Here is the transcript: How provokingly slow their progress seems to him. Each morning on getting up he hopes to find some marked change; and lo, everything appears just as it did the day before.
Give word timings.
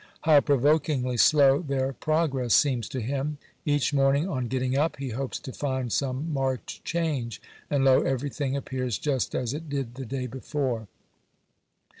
How 0.21 0.39
provokingly 0.39 1.15
slow 1.17 1.61
their 1.61 1.93
progress 1.93 2.55
seems 2.55 2.89
to 2.89 3.01
him. 3.01 3.37
Each 3.65 3.93
morning 3.93 4.27
on 4.27 4.47
getting 4.47 4.75
up 4.75 4.97
he 4.97 5.09
hopes 5.09 5.37
to 5.37 5.53
find 5.53 5.93
some 5.93 6.33
marked 6.33 6.83
change; 6.83 7.39
and 7.69 7.85
lo, 7.85 8.01
everything 8.01 8.55
appears 8.55 8.97
just 8.97 9.35
as 9.35 9.53
it 9.53 9.69
did 9.69 9.93
the 9.93 10.05
day 10.07 10.25
before. 10.25 10.87